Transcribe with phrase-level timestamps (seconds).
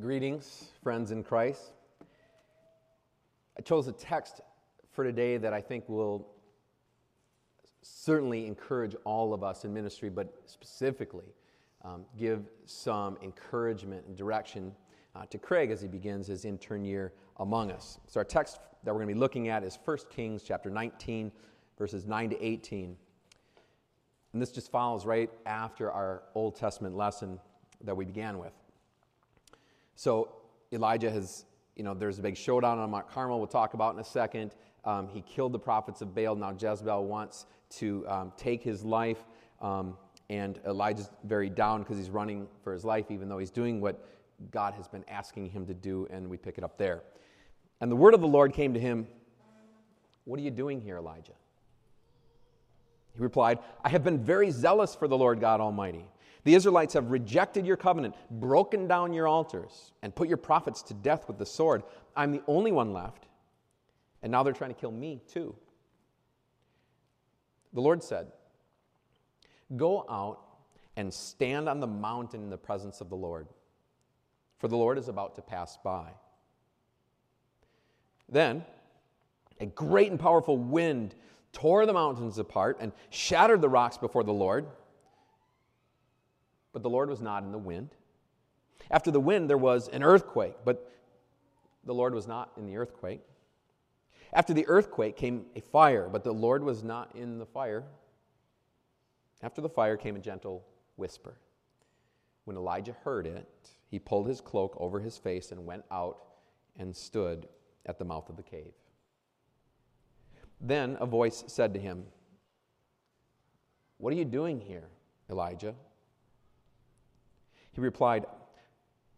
[0.00, 1.72] Greetings, friends in Christ.
[3.58, 4.40] I chose a text
[4.90, 6.28] for today that I think will
[7.82, 11.26] certainly encourage all of us in ministry, but specifically
[11.84, 14.72] um, give some encouragement and direction
[15.14, 18.00] uh, to Craig as he begins his intern year among us.
[18.06, 21.30] So, our text that we're going to be looking at is 1 Kings chapter 19,
[21.76, 22.96] verses 9 to 18.
[24.32, 27.38] And this just follows right after our Old Testament lesson
[27.84, 28.54] that we began with.
[29.94, 30.36] So
[30.72, 31.44] Elijah has,
[31.76, 34.54] you know, there's a big showdown on Mount Carmel, we'll talk about in a second.
[34.84, 36.34] Um, he killed the prophets of Baal.
[36.34, 37.46] Now Jezebel wants
[37.78, 39.24] to um, take his life.
[39.60, 39.96] Um,
[40.28, 44.04] and Elijah's very down because he's running for his life, even though he's doing what
[44.50, 46.06] God has been asking him to do.
[46.10, 47.02] And we pick it up there.
[47.80, 49.06] And the word of the Lord came to him
[50.24, 51.32] What are you doing here, Elijah?
[53.14, 56.06] He replied, I have been very zealous for the Lord God Almighty.
[56.44, 60.94] The Israelites have rejected your covenant, broken down your altars, and put your prophets to
[60.94, 61.82] death with the sword.
[62.16, 63.26] I'm the only one left,
[64.22, 65.54] and now they're trying to kill me too.
[67.72, 68.32] The Lord said,
[69.76, 70.40] Go out
[70.96, 73.46] and stand on the mountain in the presence of the Lord,
[74.58, 76.10] for the Lord is about to pass by.
[78.28, 78.64] Then
[79.60, 81.14] a great and powerful wind
[81.52, 84.66] tore the mountains apart and shattered the rocks before the Lord.
[86.72, 87.90] But the Lord was not in the wind.
[88.90, 90.90] After the wind, there was an earthquake, but
[91.84, 93.20] the Lord was not in the earthquake.
[94.32, 97.84] After the earthquake came a fire, but the Lord was not in the fire.
[99.42, 100.64] After the fire came a gentle
[100.96, 101.36] whisper.
[102.44, 103.46] When Elijah heard it,
[103.88, 106.18] he pulled his cloak over his face and went out
[106.78, 107.46] and stood
[107.84, 108.72] at the mouth of the cave.
[110.60, 112.04] Then a voice said to him,
[113.98, 114.88] What are you doing here,
[115.28, 115.74] Elijah?
[117.72, 118.26] He replied,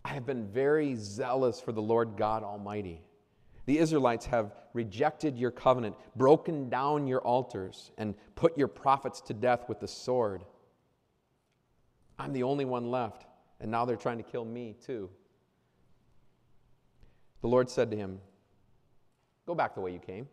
[0.05, 3.01] I have been very zealous for the Lord God Almighty.
[3.67, 9.35] The Israelites have rejected your covenant, broken down your altars, and put your prophets to
[9.35, 10.45] death with the sword.
[12.19, 13.27] I'm the only one left,
[13.61, 15.09] and now they're trying to kill me too.
[17.41, 18.21] The Lord said to him,
[19.47, 20.29] Go back the way you came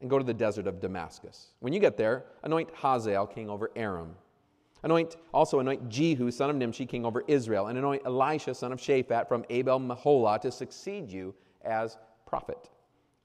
[0.00, 1.52] and go to the desert of Damascus.
[1.60, 4.16] When you get there, anoint Hazael king over Aram.
[4.82, 8.80] Anoint also anoint Jehu son of Nimshi king over Israel, and anoint Elisha son of
[8.80, 11.34] Shaphat from Abel Meholah to succeed you
[11.64, 12.68] as prophet.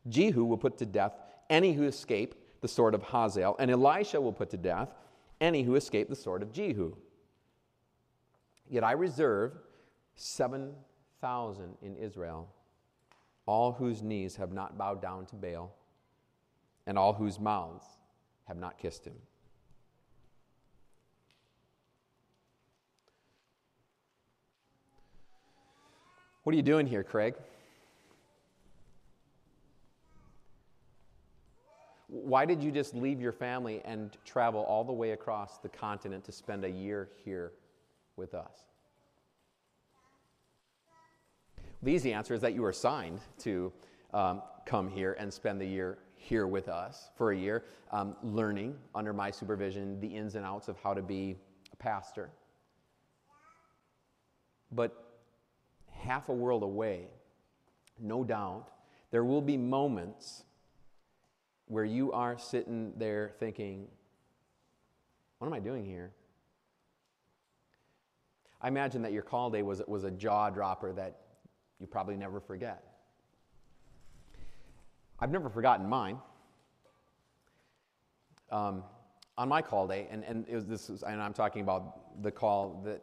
[0.08, 1.14] Jehu will put to death
[1.50, 4.90] any who escape the sword of Hazael, and Elisha will put to death
[5.42, 6.96] any who escape the sword of Jehu.
[8.70, 9.54] Yet I reserve
[10.16, 12.50] 7,000 in Israel,
[13.46, 15.74] all whose knees have not bowed down to Baal
[16.86, 17.86] and all whose mouths
[18.46, 19.16] have not kissed him.
[26.48, 27.36] What are you doing here, Craig?
[32.08, 36.24] Why did you just leave your family and travel all the way across the continent
[36.24, 37.52] to spend a year here
[38.16, 38.64] with us?
[41.84, 43.74] The easy answer is that you were assigned to
[44.14, 48.78] um, come here and spend the year here with us for a year, um, learning
[48.96, 51.36] under my supervision the ins and outs of how to be
[51.74, 52.30] a pastor.
[54.72, 55.07] But
[56.08, 57.08] half a world away,
[58.00, 58.70] no doubt,
[59.12, 60.44] there will be moments
[61.68, 63.88] where you are sitting there thinking,
[65.40, 66.12] What am I doing here?
[68.62, 71.20] I imagine that your call day was, was a jaw dropper that
[71.80, 72.84] you probably never forget.
[75.20, 76.18] I've never forgotten mine.
[78.50, 78.84] Um,
[79.38, 82.82] on my call day, and, and was, this was, and I'm talking about the call,
[82.84, 83.00] the,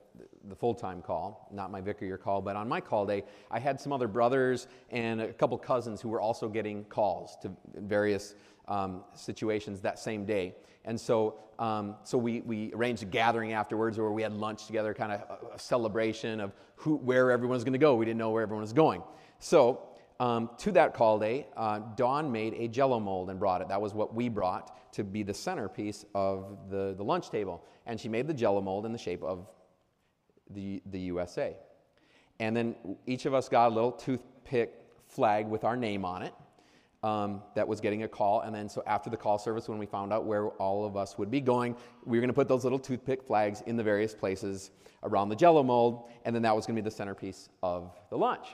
[0.48, 3.58] the full time call, not my vicar year call, but on my call day, I
[3.58, 8.34] had some other brothers and a couple cousins who were also getting calls to various
[8.68, 10.54] um, situations that same day.
[10.84, 14.92] And so, um, so we, we arranged a gathering afterwards where we had lunch together,
[14.92, 17.94] kind of a, a celebration of who, where everyone was going to go.
[17.94, 19.02] We didn't know where everyone was going.
[19.38, 19.88] So
[20.20, 23.68] um, to that call day, uh, Dawn made a jello mold and brought it.
[23.68, 27.64] That was what we brought to be the centerpiece of the, the lunch table.
[27.86, 29.46] And she made the jello mold in the shape of
[30.54, 31.56] the, the USA.
[32.40, 32.74] And then
[33.06, 34.74] each of us got a little toothpick
[35.06, 36.34] flag with our name on it
[37.04, 38.40] um, that was getting a call.
[38.40, 41.18] And then, so after the call service, when we found out where all of us
[41.18, 44.14] would be going, we were going to put those little toothpick flags in the various
[44.14, 44.70] places
[45.02, 46.08] around the jello mold.
[46.24, 48.46] And then that was going to be the centerpiece of the lunch.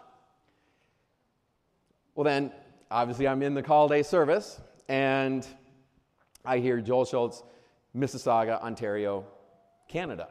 [2.16, 2.52] Well, then,
[2.90, 5.46] obviously, I'm in the call day service, and
[6.44, 7.44] I hear Joel Schultz,
[7.96, 9.24] Mississauga, Ontario,
[9.88, 10.28] Canada.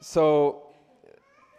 [0.00, 0.62] So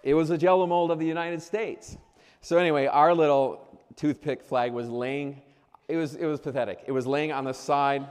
[0.03, 1.97] It was a jello mold of the United States.
[2.41, 5.41] So, anyway, our little toothpick flag was laying,
[5.87, 6.83] it was, it was pathetic.
[6.87, 8.07] It was laying on the side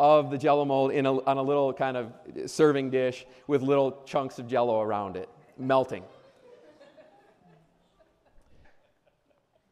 [0.00, 2.12] of the jello mold in a, on a little kind of
[2.46, 6.02] serving dish with little chunks of jello around it, melting.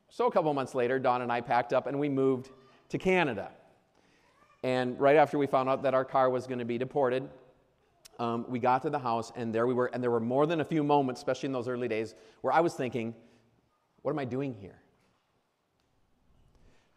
[0.09, 2.51] So, a couple months later, Dawn and I packed up and we moved
[2.91, 3.51] to Canada.
[4.63, 7.29] And right after we found out that our car was going to be deported,
[8.19, 9.87] um, we got to the house and there we were.
[9.87, 12.61] And there were more than a few moments, especially in those early days, where I
[12.61, 13.15] was thinking,
[14.03, 14.79] what am I doing here?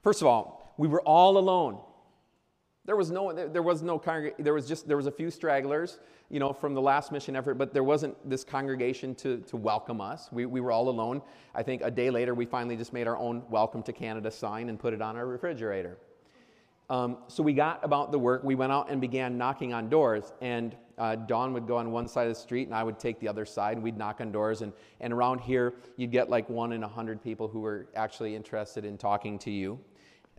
[0.04, 1.80] First of all, we were all alone.
[2.86, 4.44] There was no, there was no congregation.
[4.44, 6.00] There was just, there was a few stragglers,
[6.30, 10.00] you know, from the last mission effort, but there wasn't this congregation to, to welcome
[10.00, 10.30] us.
[10.31, 11.22] We, we were all alone.
[11.54, 14.70] I think a day later, we finally just made our own welcome to Canada sign
[14.70, 15.98] and put it on our refrigerator.
[16.90, 18.46] Um, so we got about the work.
[18.46, 20.31] We went out and began knocking on doors.
[20.40, 23.20] And uh, Dawn would go on one side of the street, and I would take
[23.20, 23.78] the other side.
[23.78, 24.62] And we'd knock on doors.
[24.62, 28.36] And, and around here, you'd get like one in a hundred people who were actually
[28.36, 29.80] interested in talking to you.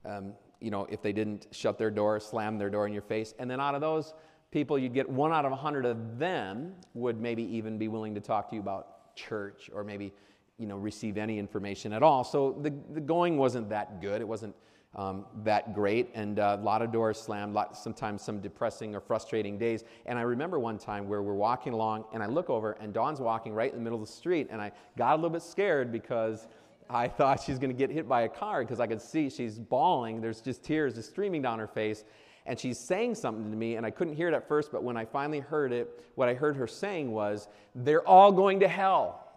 [0.05, 3.35] Um, you know, if they didn't shut their door, slam their door in your face.
[3.39, 4.15] And then out of those
[4.51, 8.15] people, you'd get one out of a hundred of them would maybe even be willing
[8.15, 10.13] to talk to you about church or maybe,
[10.59, 12.25] you know, receive any information at all.
[12.25, 14.21] So the, the going wasn't that good.
[14.21, 14.57] It wasn't
[14.95, 16.11] um, that great.
[16.15, 19.85] And uh, a lot of doors slammed, lot, sometimes some depressing or frustrating days.
[20.07, 23.21] And I remember one time where we're walking along and I look over and Dawn's
[23.21, 24.49] walking right in the middle of the street.
[24.51, 26.49] And I got a little bit scared because
[26.89, 29.59] I thought she's going to get hit by a car because I could see she's
[29.59, 30.21] bawling.
[30.21, 32.05] There's just tears just streaming down her face.
[32.47, 34.97] And she's saying something to me, and I couldn't hear it at first, but when
[34.97, 39.28] I finally heard it, what I heard her saying was, They're all going to hell.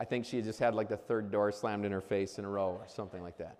[0.00, 2.48] I think she just had like the third door slammed in her face in a
[2.48, 3.58] row or something like that.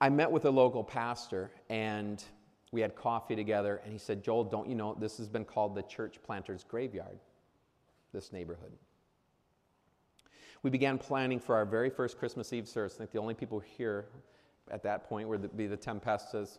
[0.00, 2.24] I met with a local pastor, and
[2.70, 5.74] we had coffee together, and he said, Joel, don't you know this has been called
[5.74, 7.18] the church planter's graveyard?
[8.12, 8.72] this neighborhood.
[10.62, 12.94] We began planning for our very first Christmas Eve service.
[12.94, 14.06] I think the only people here
[14.70, 16.58] at that point would be the Tempestas.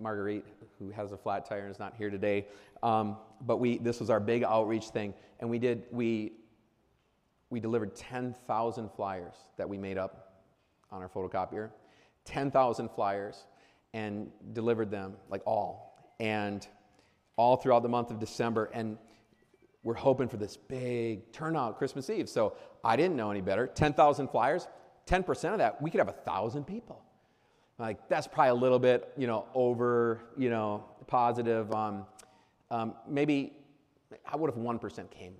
[0.00, 0.44] Marguerite,
[0.78, 2.46] who has a flat tire and is not here today.
[2.82, 5.14] Um, but we, this was our big outreach thing.
[5.40, 6.32] And we did, we,
[7.50, 10.42] we delivered 10,000 flyers that we made up
[10.90, 11.70] on our photocopier.
[12.24, 13.44] 10,000 flyers
[13.94, 16.14] and delivered them, like all.
[16.20, 16.66] And
[17.36, 18.70] all throughout the month of December.
[18.72, 18.98] And
[19.82, 22.28] we're hoping for this big turnout Christmas Eve.
[22.28, 23.66] So I didn't know any better.
[23.66, 24.68] 10,000 flyers,
[25.06, 27.02] 10% of that, we could have 1,000 people.
[27.82, 31.72] Like, that's probably a little bit, you know, over, you know, positive.
[31.72, 32.06] Um,
[32.70, 33.54] um, maybe,
[34.32, 35.34] what if 1% came?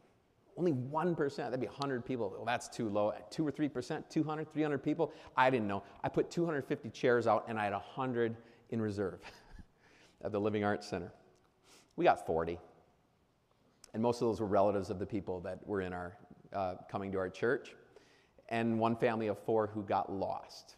[0.56, 2.32] Only 1%, that'd be 100 people.
[2.34, 3.12] Well, that's too low.
[3.30, 5.12] 2 or 3%, 200, 300 people?
[5.36, 5.84] I didn't know.
[6.02, 8.36] I put 250 chairs out and I had 100
[8.70, 9.20] in reserve
[10.24, 11.12] at the Living Arts Center.
[11.94, 12.58] We got 40.
[13.94, 16.16] And most of those were relatives of the people that were in our,
[16.52, 17.76] uh, coming to our church.
[18.48, 20.74] And one family of four who got lost.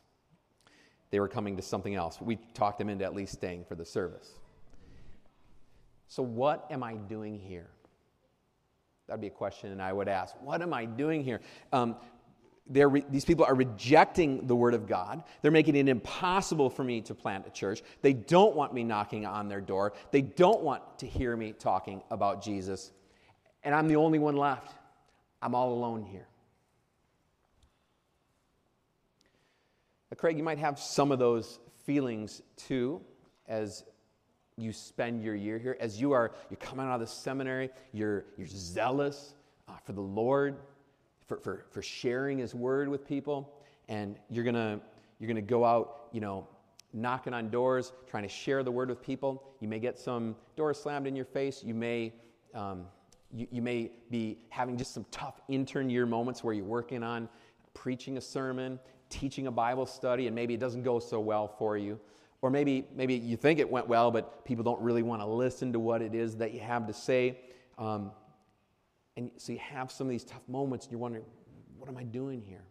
[1.15, 2.21] They were coming to something else.
[2.21, 4.29] We talked them into at least staying for the service.
[6.09, 7.71] So, what am I doing here?
[9.07, 11.41] That'd be a question, I would ask, What am I doing here?
[11.73, 11.97] Um,
[12.69, 15.23] re- these people are rejecting the Word of God.
[15.43, 17.83] They're making it impossible for me to plant a church.
[18.03, 19.93] They don't want me knocking on their door.
[20.11, 22.93] They don't want to hear me talking about Jesus
[23.65, 24.75] and I'm the only one left.
[25.43, 26.29] I'm all alone here.
[30.17, 33.01] Craig, you might have some of those feelings too
[33.49, 33.85] as
[34.57, 35.77] you spend your year here.
[35.81, 39.35] As you are, you're coming out of the seminary, you're, you're zealous
[39.69, 40.57] uh, for the Lord,
[41.27, 43.53] for, for, for sharing His word with people,
[43.89, 44.81] and you're to
[45.21, 46.47] you're gonna go out, you know,
[46.93, 49.43] knocking on doors, trying to share the word with people.
[49.61, 51.63] You may get some doors slammed in your face.
[51.65, 52.13] You may
[52.55, 52.87] um,
[53.33, 57.29] you, you may be having just some tough intern year moments where you're working on
[57.75, 61.77] preaching a sermon, teaching a Bible study, and maybe it doesn't go so well for
[61.77, 61.99] you.
[62.43, 65.73] Or maybe, maybe you think it went well, but people don't really want to listen
[65.73, 67.39] to what it is that you have to say.
[67.79, 68.11] Um,
[69.17, 71.25] and so you have some of these tough moments, and you're wondering,
[71.79, 72.65] what am I doing here?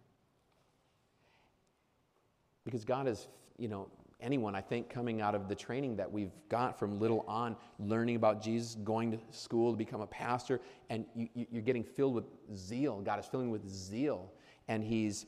[2.65, 3.89] Because God is, you know,
[4.23, 8.15] anyone, I think, coming out of the training that we've got from little on, learning
[8.15, 12.25] about Jesus, going to school to become a pastor, and you, are getting filled with
[12.55, 13.01] zeal.
[13.01, 14.31] God is filling with zeal,
[14.67, 15.25] and He's,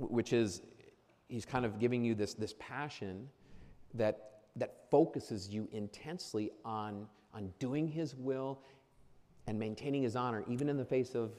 [0.00, 0.62] which is,
[1.28, 3.28] He's kind of giving you this, this passion
[3.94, 8.60] that, that focuses you intensely on, on doing His will
[9.46, 11.32] and maintaining His honor, even in the face of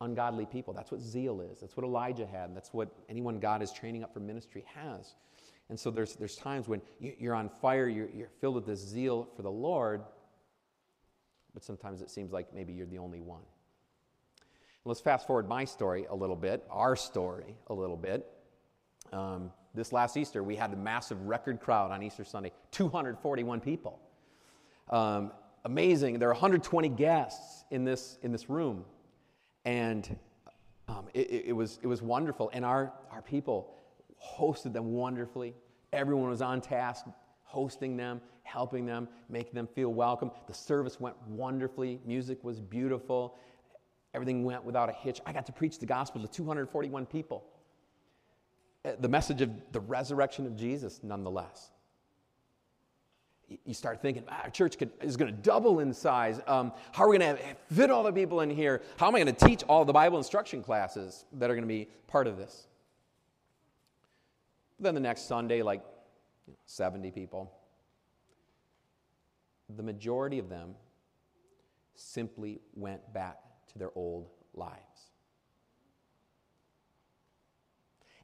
[0.00, 0.72] ungodly people.
[0.72, 1.60] That's what zeal is.
[1.60, 2.56] That's what Elijah had.
[2.56, 5.14] That's what anyone God is training up for ministry has.
[5.68, 9.28] And so there's, there's times when you're on fire, you're, you're filled with this zeal
[9.36, 10.02] for the Lord,
[11.54, 13.42] but sometimes it seems like maybe you're the only one.
[14.86, 18.26] Let's fast forward my story a little bit, our story a little bit.
[19.12, 24.00] Um, this last Easter, we had a massive record crowd on Easter Sunday 241 people.
[24.88, 25.32] Um,
[25.66, 26.18] amazing.
[26.18, 28.86] There are 120 guests in this, in this room.
[29.66, 30.16] And
[30.88, 32.50] um, it, it, was, it was wonderful.
[32.54, 33.74] And our, our people
[34.18, 35.54] hosted them wonderfully.
[35.92, 37.04] Everyone was on task,
[37.42, 40.30] hosting them, helping them, making them feel welcome.
[40.46, 42.00] The service went wonderfully.
[42.06, 43.36] Music was beautiful.
[44.12, 45.20] Everything went without a hitch.
[45.24, 47.44] I got to preach the gospel to 241 people.
[48.84, 51.70] Uh, the message of the resurrection of Jesus, nonetheless.
[53.64, 56.40] You start thinking, ah, our church could, is going to double in size.
[56.46, 58.80] Um, how are we going to fit all the people in here?
[58.96, 61.68] How am I going to teach all the Bible instruction classes that are going to
[61.68, 62.66] be part of this?
[64.78, 65.82] Then the next Sunday, like
[66.66, 67.52] 70 people.
[69.76, 70.74] The majority of them
[71.94, 73.38] simply went back
[73.72, 75.10] to their old lives.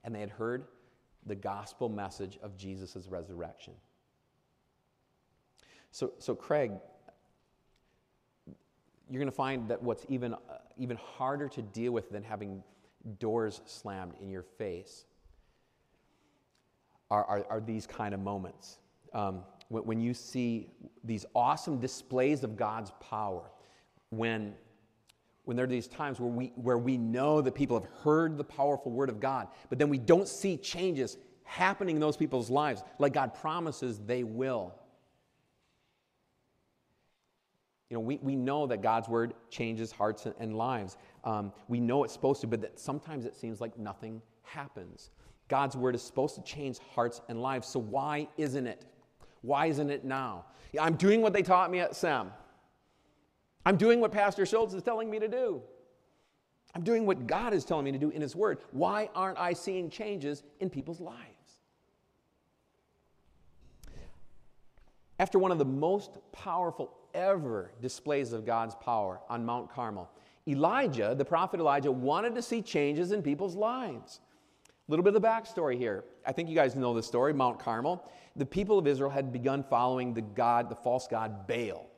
[0.05, 0.67] And they had heard
[1.27, 3.75] the gospel message of Jesus' resurrection.
[5.91, 6.73] So, so Craig,
[9.11, 10.39] you're going to find that what's even, uh,
[10.77, 12.63] even harder to deal with than having
[13.19, 15.07] doors slammed in your face
[17.11, 18.79] are, are, are these kind of moments.
[19.13, 20.69] Um, when, when you see
[21.05, 23.51] these awesome displays of God's power,
[24.11, 24.55] when
[25.47, 28.45] when there are these times where we, where we know that people have heard the
[28.45, 32.83] powerful word of God, but then we don't see changes happening in those people's lives
[32.99, 34.75] like God promises they will.
[37.89, 40.97] You know, we, we know that God's word changes hearts and, lives.
[41.23, 45.11] Um, we know it's supposed to, but that sometimes it seems like nothing happens.
[45.47, 47.69] God's word is supposed to change hearts and lives.
[47.69, 48.85] So why isn't it?
[49.43, 50.47] Why isn't it now?
[50.73, 52.33] Yeah, I'm doing what they taught me at SEM.
[53.67, 55.61] I'm doing what Pastor Schultz is telling me to do.
[56.77, 58.59] I'm doing what God is telling me to do in His Word.
[58.71, 61.17] Why aren't I seeing changes in people's lives?
[65.19, 70.09] After one of the most powerful ever displays of God's power on Mount Carmel,
[70.47, 74.21] Elijah, the prophet Elijah, wanted to see changes in people's lives.
[74.69, 76.05] A little bit of the backstory here.
[76.25, 78.09] I think you guys know the story, Mount Carmel.
[78.37, 81.91] The people of Israel had begun following the God, the false god Baal.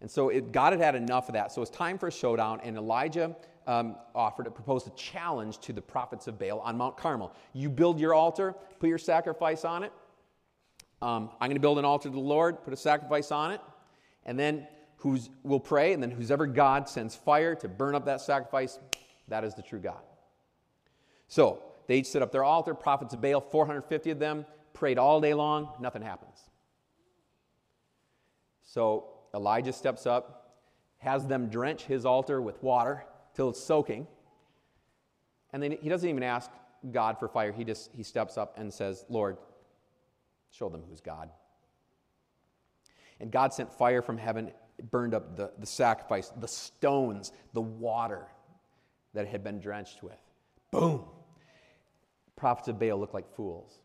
[0.00, 1.52] And so it, God had had enough of that.
[1.52, 3.34] So it's time for a showdown, and Elijah
[3.66, 7.32] um, offered, proposed a challenge to the prophets of Baal on Mount Carmel.
[7.52, 9.92] You build your altar, put your sacrifice on it.
[11.00, 13.60] Um, I'm going to build an altar to the Lord, put a sacrifice on it,
[14.24, 18.20] and then who's will pray, and then whoever God sends fire to burn up that
[18.20, 18.78] sacrifice,
[19.28, 20.00] that is the true God.
[21.28, 22.74] So they each set up their altar.
[22.74, 25.68] Prophets of Baal, 450 of them, prayed all day long.
[25.80, 26.38] Nothing happens.
[28.62, 30.54] So Elijah steps up,
[30.98, 34.06] has them drench his altar with water till it's soaking.
[35.52, 36.50] And then he doesn't even ask
[36.90, 37.52] God for fire.
[37.52, 39.36] He just he steps up and says, "Lord,
[40.50, 41.30] show them who's God."
[43.20, 44.52] And God sent fire from heaven,
[44.90, 48.26] burned up the, the sacrifice, the stones, the water
[49.14, 50.18] that had been drenched with.
[50.70, 51.04] Boom.
[52.36, 53.78] Prophets of Baal looked like fools.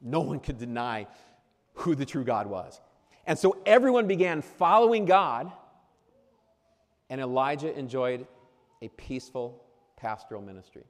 [0.00, 1.06] No one could deny
[1.74, 2.80] who the true God was.
[3.26, 5.50] And so everyone began following God,
[7.10, 8.26] and Elijah enjoyed
[8.82, 9.62] a peaceful
[9.96, 10.84] pastoral ministry.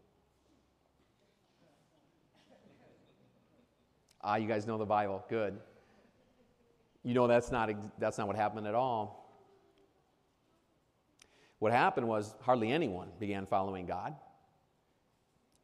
[4.23, 5.25] Ah, you guys know the Bible.
[5.29, 5.59] Good.
[7.05, 9.25] You know that's not, that's not what happened at all.
[11.59, 14.15] What happened was hardly anyone began following God.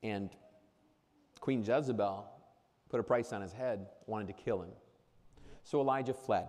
[0.02, 0.30] And
[1.40, 2.24] Queen Jezebel
[2.88, 4.70] put a price on his head, wanted to kill him.
[5.64, 6.46] So Elijah fled.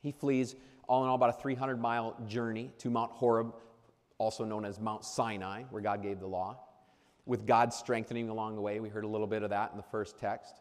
[0.00, 0.54] He flees,
[0.88, 3.54] all in all, about a 300 mile journey to Mount Horeb,
[4.18, 6.58] also known as Mount Sinai, where God gave the law,
[7.26, 8.80] with God strengthening along the way.
[8.80, 10.54] We heard a little bit of that in the first text.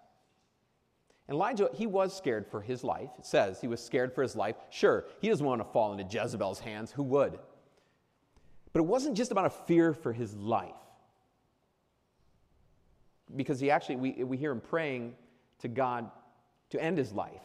[1.28, 3.10] And Elijah, he was scared for his life.
[3.20, 4.56] It says he was scared for his life.
[4.70, 6.92] Sure, he doesn't want to fall into Jezebel's hands.
[6.92, 7.38] Who would?
[8.72, 10.72] But it wasn't just about a fear for his life.
[13.36, 15.16] Because he actually, we, we hear him praying
[15.60, 16.10] to God
[16.70, 17.42] to end his life.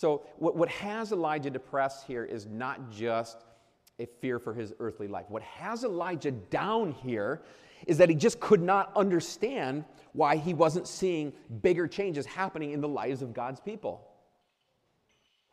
[0.00, 3.44] So, what, what has Elijah depressed here is not just
[3.98, 5.26] a fear for his earthly life.
[5.28, 7.42] What has Elijah down here
[7.86, 12.80] is that he just could not understand why he wasn't seeing bigger changes happening in
[12.80, 14.08] the lives of God's people.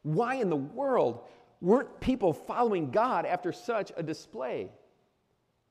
[0.03, 1.27] Why in the world
[1.59, 4.69] weren't people following God after such a display?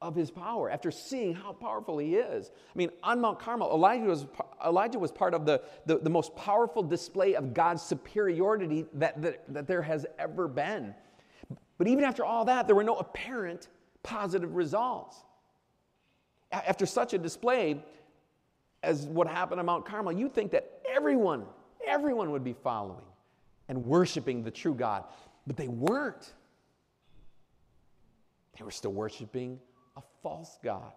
[0.02, 2.50] Of his power after seeing how powerful he is.
[2.54, 4.26] I mean, on Mount Carmel, Elijah was,
[4.64, 9.52] Elijah was part of the, the, the most powerful display of God's superiority that, that,
[9.52, 10.94] that there has ever been.
[11.78, 13.68] But even after all that, there were no apparent
[14.02, 15.16] positive results.
[16.52, 17.82] After such a display
[18.82, 21.44] as what happened on Mount Carmel, you'd think that everyone,
[21.86, 23.04] everyone would be following
[23.68, 25.04] and worshiping the true God.
[25.46, 26.34] But they weren't.
[28.58, 29.58] They were still worshiping
[29.96, 30.92] a false God.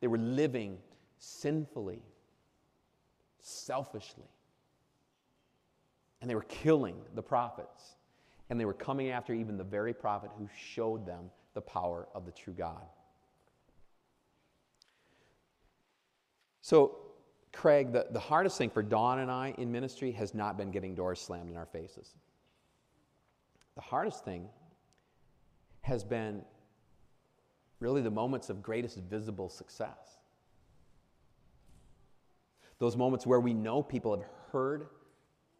[0.00, 0.78] They were living
[1.18, 2.02] sinfully,
[3.38, 4.28] selfishly.
[6.20, 7.96] And they were killing the prophets.
[8.50, 12.26] And they were coming after even the very prophet who showed them the power of
[12.26, 12.82] the true God.
[16.60, 16.98] So,
[17.52, 20.94] Craig, the, the hardest thing for Dawn and I in ministry has not been getting
[20.94, 22.14] doors slammed in our faces.
[23.74, 24.48] The hardest thing
[25.82, 26.42] has been
[27.82, 30.18] really the moments of greatest visible success.
[32.78, 34.86] Those moments where we know people have heard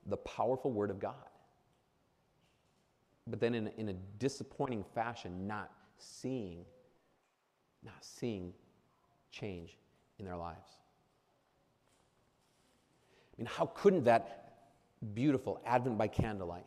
[0.07, 1.15] the powerful word of God,
[3.27, 6.65] but then in in a disappointing fashion, not seeing,
[7.85, 8.53] not seeing
[9.31, 9.77] change
[10.19, 10.79] in their lives.
[13.33, 14.43] I mean, how couldn't that
[15.15, 16.67] beautiful Advent by candlelight,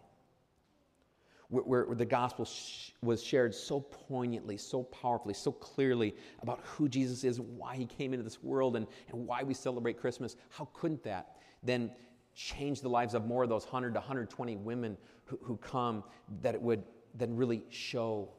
[1.50, 6.90] where, where the gospel sh- was shared so poignantly, so powerfully, so clearly about who
[6.90, 10.68] Jesus is, why he came into this world, and, and why we celebrate Christmas, how
[10.74, 11.92] couldn't that then
[12.34, 16.04] change the lives of more of those 100 to 120 women who, who come
[16.42, 16.84] that it would
[17.14, 18.30] then really show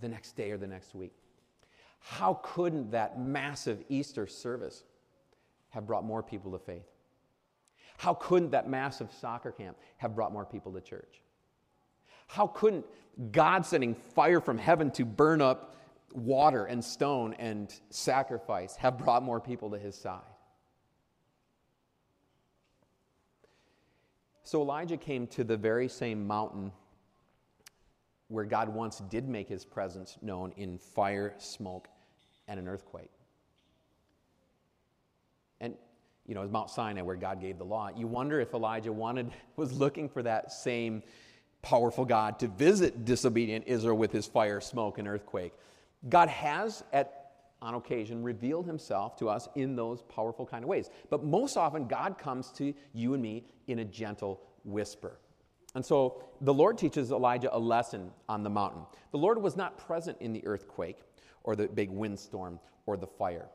[0.00, 1.12] the next day or the next week?
[1.98, 4.84] How couldn't that massive Easter service
[5.70, 6.86] have brought more people to faith?
[7.96, 11.22] How couldn't that massive soccer camp have brought more people to church?
[12.26, 12.86] How couldn't
[13.30, 15.76] God sending fire from heaven to burn up
[16.12, 20.20] water and stone and sacrifice have brought more people to his side?
[24.44, 26.72] So Elijah came to the very same mountain
[28.28, 31.88] where God once did make his presence known in fire, smoke,
[32.48, 33.10] and an earthquake.
[35.60, 35.74] And
[36.26, 37.90] you know, it's Mount Sinai where God gave the law.
[37.94, 41.02] You wonder if Elijah wanted was looking for that same
[41.62, 45.52] powerful God to visit disobedient Israel with his fire, smoke, and earthquake.
[46.08, 47.22] God has at
[47.62, 50.90] on occasion revealed himself to us in those powerful kind of ways.
[51.10, 55.18] But most often God comes to you and me in a gentle whisper.
[55.74, 58.82] And so the Lord teaches Elijah a lesson on the mountain.
[59.12, 60.98] The Lord was not present in the earthquake
[61.44, 63.46] or the big windstorm or the fire.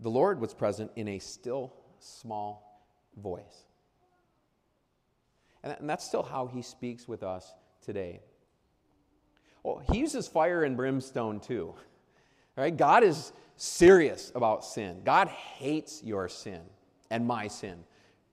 [0.00, 2.84] The Lord was present in a still, small
[3.16, 3.65] voice.
[5.72, 8.20] And that's still how he speaks with us today.
[9.62, 11.74] Well, he uses fire and brimstone too.
[12.58, 12.74] Right?
[12.74, 15.02] God is serious about sin.
[15.04, 16.62] God hates your sin
[17.10, 17.84] and my sin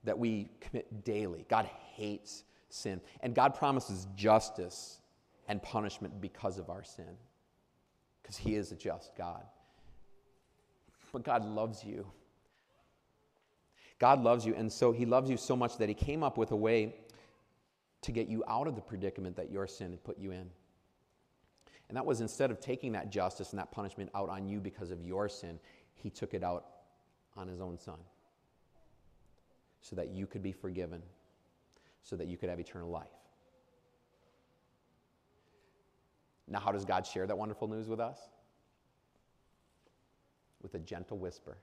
[0.06, 1.46] that we commit daily.
[1.50, 3.02] God hates sin.
[3.22, 5.02] And God promises justice
[5.48, 7.18] and punishment because of our sin,
[8.22, 9.44] because He is a just God.
[11.12, 12.08] But God loves you.
[14.00, 16.52] God loves you, and so He loves you so much that He came up with
[16.52, 16.96] a way
[18.04, 20.50] to get you out of the predicament that your sin had put you in.
[21.90, 24.92] And that was instead of taking that justice and that punishment out on you because
[24.92, 25.60] of your sin,
[25.96, 26.66] He took it out
[27.36, 27.98] on His own Son
[29.82, 31.02] so that you could be forgiven,
[32.02, 33.08] so that you could have eternal life.
[36.48, 38.18] Now, how does God share that wonderful news with us?
[40.64, 41.58] with a gentle whisper,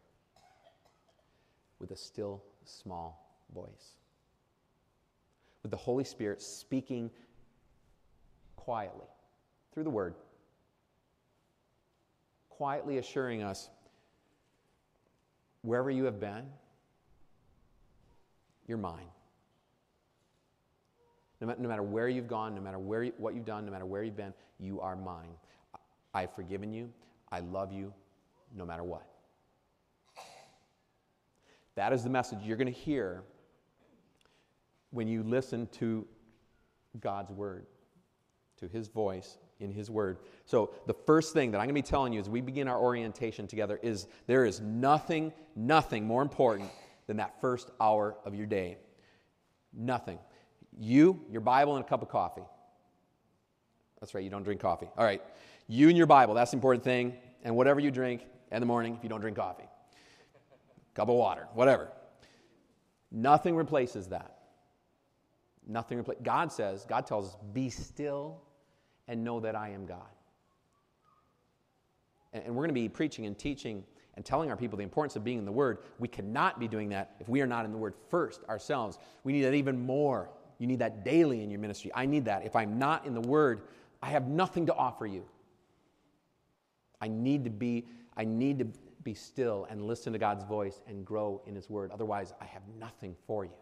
[1.81, 3.97] with a still small voice,
[5.63, 7.11] with the Holy Spirit speaking
[8.57, 9.07] quietly
[9.73, 10.15] through the Word,
[12.49, 13.69] quietly assuring us
[15.63, 16.45] wherever you have been,
[18.67, 19.07] you're mine.
[21.41, 24.03] No, no matter where you've gone, no matter where, what you've done, no matter where
[24.03, 25.31] you've been, you are mine.
[26.13, 26.91] I've forgiven you.
[27.33, 27.93] I love you
[28.55, 29.07] no matter what.
[31.77, 33.23] That is the message you're going to hear
[34.91, 36.07] when you listen to
[36.99, 37.67] God's word,
[38.59, 40.19] to his voice in his word.
[40.45, 42.79] So, the first thing that I'm going to be telling you as we begin our
[42.79, 46.71] orientation together is there is nothing, nothing more important
[47.07, 48.79] than that first hour of your day.
[49.73, 50.19] Nothing.
[50.79, 52.43] You, your Bible, and a cup of coffee.
[54.01, 54.89] That's right, you don't drink coffee.
[54.97, 55.23] All right.
[55.69, 57.15] You and your Bible, that's the important thing.
[57.45, 59.69] And whatever you drink, in the morning if you don't drink coffee.
[60.95, 61.89] Cup of water, whatever.
[63.13, 64.39] Nothing replaces that.
[65.71, 66.23] Nothing replaces.
[66.25, 68.43] God says, God tells us, be still
[69.07, 70.03] and know that I am God.
[72.33, 73.85] And, and we're going to be preaching and teaching
[74.17, 75.79] and telling our people the importance of being in the Word.
[76.01, 78.99] We cannot be doing that if we are not in the Word first ourselves.
[79.23, 80.29] We need that even more
[80.61, 81.91] You need that daily in your ministry.
[81.95, 82.45] I need that.
[82.45, 83.63] If I'm not in the Word,
[84.03, 85.25] I have nothing to offer you.
[87.01, 88.67] I need to be, I need to
[89.03, 91.91] be still and listen to God's voice and grow in His Word.
[91.91, 93.53] Otherwise, I have nothing for you.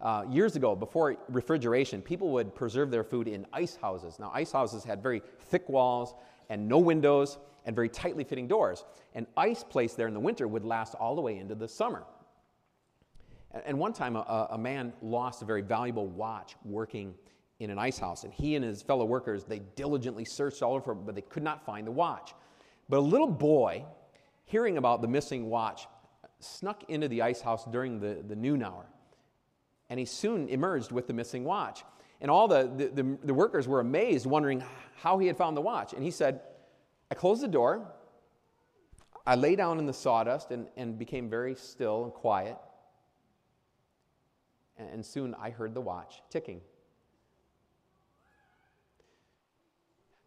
[0.00, 4.18] Uh, years ago, before refrigeration, people would preserve their food in ice houses.
[4.18, 6.14] Now, ice houses had very thick walls
[6.50, 8.84] and no windows and very tightly fitting doors.
[9.14, 12.04] And ice placed there in the winter would last all the way into the summer.
[13.64, 17.14] And one time, a, a, man lost a very valuable watch working
[17.58, 18.24] in an ice house.
[18.24, 21.64] And he and his fellow workers, they diligently searched all over, but they could not
[21.64, 22.34] find the watch.
[22.90, 23.84] But a little boy,
[24.44, 25.86] hearing about the missing watch,
[26.38, 28.86] snuck into the ice house during the, the noon hour.
[29.88, 31.84] And he soon emerged with the missing watch.
[32.20, 34.64] And all the, the, the, the workers were amazed, wondering
[34.96, 35.92] how he had found the watch.
[35.92, 36.40] And he said,
[37.10, 37.86] I closed the door,
[39.26, 42.56] I lay down in the sawdust and, and became very still and quiet.
[44.78, 46.60] And soon I heard the watch ticking.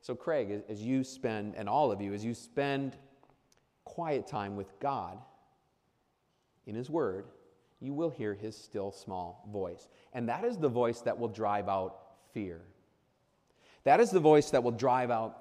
[0.01, 2.97] So, Craig, as you spend, and all of you, as you spend
[3.83, 5.19] quiet time with God
[6.65, 7.25] in His Word,
[7.81, 9.87] you will hear His still small voice.
[10.13, 11.97] And that is the voice that will drive out
[12.33, 12.61] fear.
[13.83, 15.37] That is the voice that will drive out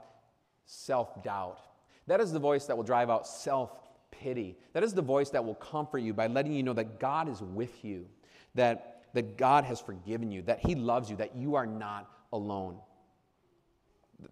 [0.66, 1.60] self doubt.
[2.06, 3.72] That is the voice that will drive out self
[4.10, 4.56] pity.
[4.72, 7.42] That is the voice that will comfort you by letting you know that God is
[7.42, 8.06] with you,
[8.54, 12.78] that, that God has forgiven you, that He loves you, that you are not alone.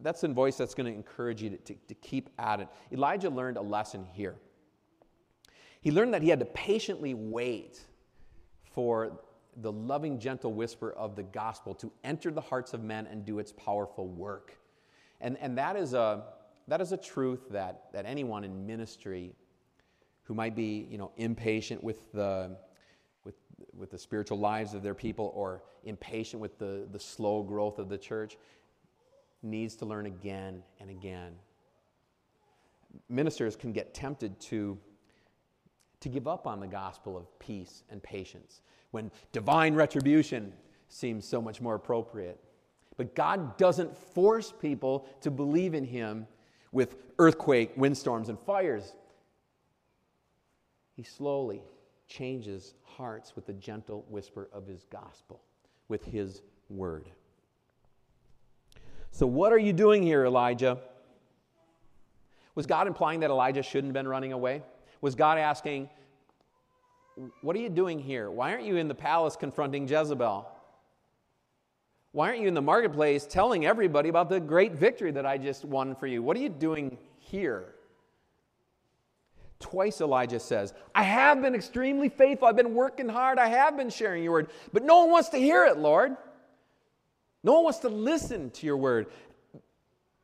[0.03, 2.69] That's a voice that's going to encourage you to, to, to keep at it.
[2.93, 4.35] Elijah learned a lesson here.
[5.81, 7.81] He learned that he had to patiently wait
[8.77, 9.11] for
[9.63, 13.39] the loving, gentle whisper of the gospel to enter the hearts of men and do
[13.39, 14.59] its powerful work.
[15.23, 16.25] And, and that, is a,
[16.69, 19.33] that is a truth that, that anyone in ministry
[20.25, 22.55] who might be you know, impatient with the,
[23.25, 23.37] with,
[23.75, 27.89] with the spiritual lives of their people or impatient with the, the slow growth of
[27.89, 28.37] the church
[29.43, 31.33] needs to learn again and again.
[33.09, 34.77] Ministers can get tempted to,
[36.01, 40.53] to give up on the gospel of peace and patience when divine retribution
[40.89, 42.41] seems so much more appropriate.
[42.97, 46.27] But God doesn't force people to believe in Him
[46.73, 48.95] with earthquake, windstorms, and fires.
[50.95, 51.63] He slowly
[52.09, 55.43] changes hearts with the gentle whisper of His gospel,
[55.89, 57.11] with His word.
[59.11, 60.79] So, what are you doing here, Elijah?
[62.55, 64.63] Was God implying that Elijah shouldn't have been running away?
[65.01, 65.89] Was God asking,
[67.43, 68.31] What are you doing here?
[68.31, 70.49] Why aren't you in the palace confronting Jezebel?
[72.13, 75.65] Why aren't you in the marketplace telling everybody about the great victory that I just
[75.65, 76.23] won for you?
[76.23, 77.75] What are you doing here?
[79.59, 82.49] Twice Elijah says, I have been extremely faithful.
[82.49, 83.39] I've been working hard.
[83.39, 84.51] I have been sharing your word.
[84.73, 86.17] But no one wants to hear it, Lord.
[87.43, 89.07] No one wants to listen to your word.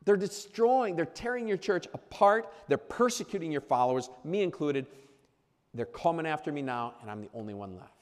[0.04, 2.52] They're destroying, they're tearing your church apart.
[2.68, 4.86] They're persecuting your followers, me included.
[5.74, 7.92] They're coming after me now, and I'm the only one left.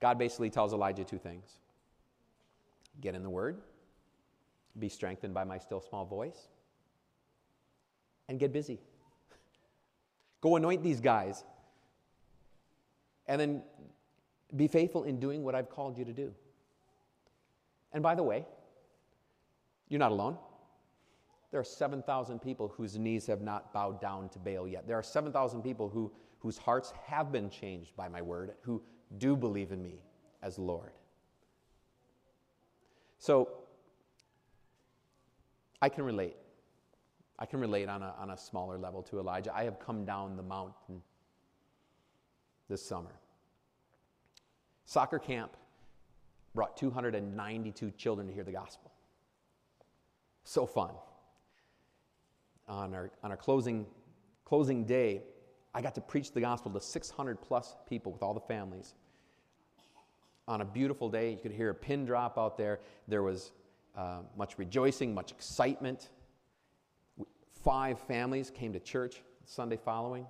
[0.00, 1.58] God basically tells Elijah two things
[3.00, 3.58] get in the Word,
[4.78, 6.48] be strengthened by my still small voice,
[8.28, 8.80] and get busy.
[10.40, 11.44] Go anoint these guys,
[13.26, 13.62] and then
[14.56, 16.32] be faithful in doing what I've called you to do.
[17.92, 18.46] And by the way,
[19.88, 20.36] you're not alone.
[21.50, 24.86] There are 7,000 people whose knees have not bowed down to Baal yet.
[24.86, 28.82] There are 7,000 people who, whose hearts have been changed by my word, who
[29.18, 30.00] do believe in me
[30.42, 30.92] as Lord.
[33.18, 33.48] So,
[35.80, 36.36] I can relate.
[37.38, 39.54] I can relate on a, on a smaller level to Elijah.
[39.54, 41.02] I have come down the mountain
[42.68, 43.12] this summer.
[44.84, 45.56] Soccer camp
[46.54, 48.90] brought 292 children to hear the gospel.
[50.46, 50.90] So fun.
[52.68, 53.84] On our, on our closing,
[54.44, 55.22] closing day,
[55.74, 58.94] I got to preach the gospel to 600 plus people with all the families.
[60.46, 62.78] On a beautiful day, you could hear a pin drop out there.
[63.08, 63.50] There was
[63.96, 66.10] uh, much rejoicing, much excitement.
[67.64, 70.22] Five families came to church Sunday following.
[70.22, 70.28] It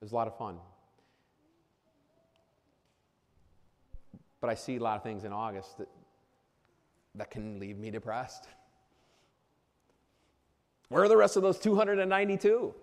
[0.00, 0.56] was a lot of fun.
[4.40, 5.86] But I see a lot of things in August that,
[7.14, 8.46] that can leave me depressed.
[10.88, 12.74] Where are the rest of those 292?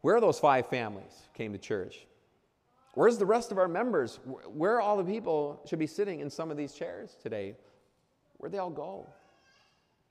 [0.00, 2.06] Where are those five families came to church?
[2.94, 4.18] Where's the rest of our members?
[4.46, 7.56] Where are all the people should be sitting in some of these chairs today?
[8.38, 9.06] Where'd they all go?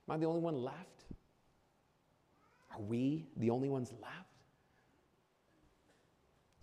[0.07, 1.03] Am I the only one left?
[2.71, 4.13] Are we the only ones left?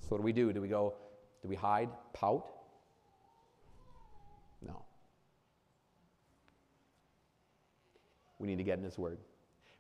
[0.01, 0.53] So, what do we do?
[0.53, 0.95] Do we go,
[1.43, 2.47] Do we hide, pout?
[4.67, 4.85] No.
[8.39, 9.19] We need to get in His Word.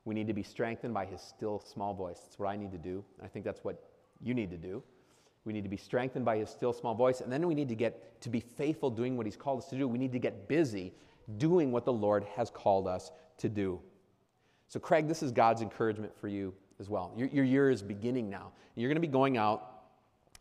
[0.04, 2.20] We need to be strengthened by His still small voice.
[2.20, 3.04] That's what I need to do.
[3.22, 3.82] I think that's what
[4.20, 4.82] you need to do.
[5.44, 7.74] We need to be strengthened by His still small voice, and then we need to
[7.74, 9.86] get to be faithful doing what He's called us to do.
[9.86, 10.92] We need to get busy
[11.38, 13.80] doing what the Lord has called us to do.
[14.68, 17.12] So, Craig, this is God's encouragement for you as well.
[17.16, 18.52] Your, your year is beginning now.
[18.74, 19.75] You're going to be going out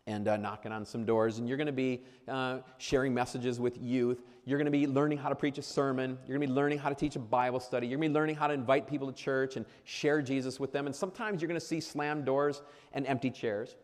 [0.08, 3.82] and uh, knocking on some doors, and you're going to be uh, sharing messages with
[3.82, 4.22] youth.
[4.46, 6.20] You're going to be learning how to preach a sermon.
[6.28, 7.88] You're going to be learning how to teach a Bible study.
[7.88, 10.72] You're going to be learning how to invite people to church and share Jesus with
[10.72, 10.86] them.
[10.86, 12.62] And sometimes you're going to see slammed doors
[12.94, 13.76] and empty chairs.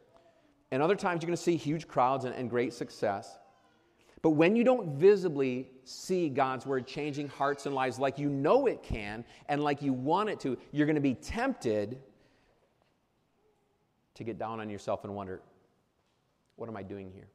[0.72, 3.38] And other times you're going to see huge crowds and, and great success.
[4.22, 8.68] But when you don't visibly see God's word changing hearts and lives like you know
[8.68, 11.98] it can and like you want it to, you're going to be tempted
[14.14, 15.42] to get down on yourself and wonder,
[16.56, 17.28] what am I doing here?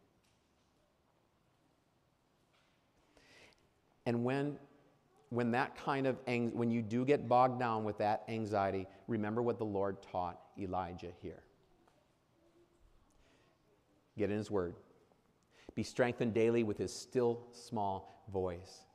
[4.06, 4.58] And when
[5.30, 9.58] when that kind of when you do get bogged down with that anxiety, remember what
[9.58, 11.42] the Lord taught Elijah here.
[14.16, 14.74] Get in his word.
[15.74, 18.86] Be strengthened daily with his still small voice.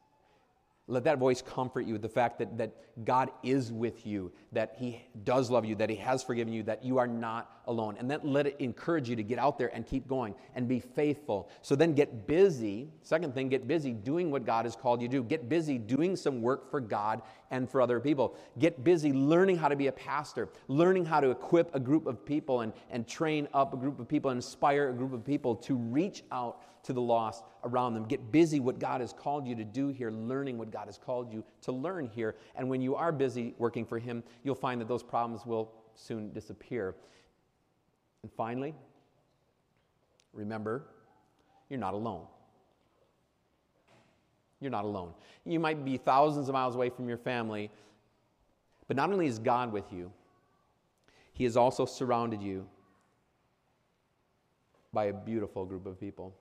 [0.91, 4.75] Let that voice comfort you, with the fact that, that God is with you, that
[4.77, 7.95] He does love you, that He has forgiven you, that you are not alone.
[7.97, 10.81] And then let it encourage you to get out there and keep going and be
[10.81, 11.49] faithful.
[11.61, 12.89] So then get busy.
[13.03, 15.23] Second thing, get busy doing what God has called you to do.
[15.23, 18.35] Get busy doing some work for God and for other people.
[18.59, 22.25] Get busy learning how to be a pastor, learning how to equip a group of
[22.25, 25.75] people and, and train up a group of people, inspire a group of people to
[25.75, 28.05] reach out to the lost around them.
[28.05, 31.31] Get busy what God has called you to do here, learning what God has called
[31.31, 32.35] you to learn here.
[32.55, 36.31] And when you are busy working for Him, you'll find that those problems will soon
[36.33, 36.95] disappear.
[38.23, 38.73] And finally,
[40.33, 40.83] remember,
[41.69, 42.25] you're not alone.
[44.59, 45.13] You're not alone.
[45.45, 47.71] You might be thousands of miles away from your family,
[48.87, 50.11] but not only is God with you,
[51.33, 52.67] He has also surrounded you
[54.93, 56.35] by a beautiful group of people.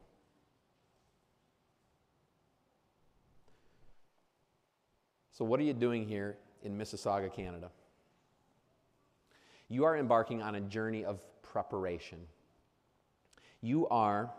[5.40, 7.70] So, what are you doing here in Mississauga, Canada?
[9.70, 12.18] You are embarking on a journey of preparation.
[13.62, 14.30] You are,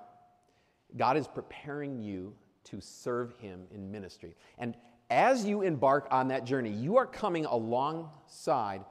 [0.96, 2.36] God is preparing you
[2.66, 4.36] to serve Him in ministry.
[4.60, 4.76] And
[5.10, 8.86] as you embark on that journey, you are coming alongside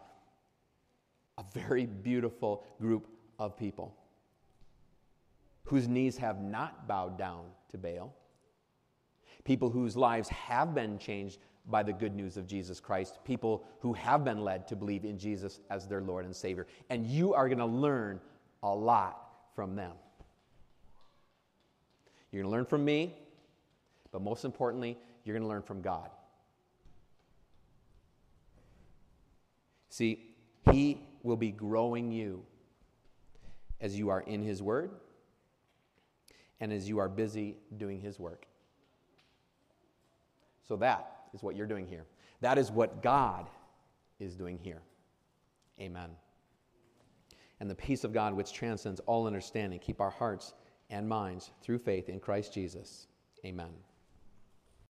[1.38, 3.06] a very beautiful group
[3.38, 3.94] of people
[5.62, 8.12] whose knees have not bowed down to Baal,
[9.44, 11.38] people whose lives have been changed
[11.70, 15.18] by the good news of Jesus Christ, people who have been led to believe in
[15.18, 16.66] Jesus as their Lord and Savior.
[16.88, 18.20] And you are going to learn
[18.62, 19.92] a lot from them.
[22.30, 23.14] You're going to learn from me,
[24.12, 26.11] but most importantly, you're going to learn from God.
[29.88, 30.35] See,
[30.70, 32.44] He will be growing you
[33.80, 34.90] as you are in His Word
[36.61, 38.46] and as you are busy doing His work.
[40.68, 42.04] So that is what you're doing here.
[42.40, 43.48] That is what God
[44.18, 44.82] is doing here.
[45.80, 46.10] Amen.
[47.60, 50.54] And the peace of God, which transcends all understanding, keep our hearts
[50.88, 53.06] and minds through faith in Christ Jesus.
[53.44, 53.70] Amen.